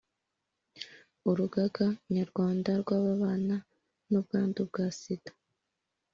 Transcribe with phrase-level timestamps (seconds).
[1.29, 3.57] urugaga nyarwanda rw’ababana
[4.09, 5.31] n’ubwandu bwa sida